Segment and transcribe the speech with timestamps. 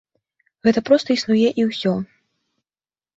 [0.67, 1.91] Гэта проста існуе і ўсё.